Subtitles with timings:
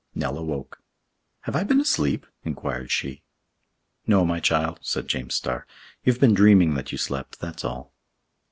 [0.15, 0.81] Nell awoke.
[1.41, 3.21] "Have I been asleep?" inquired she.
[4.07, 5.67] "No, my child," said James Starr.
[6.03, 7.93] "You have been dreaming that you slept, that's all."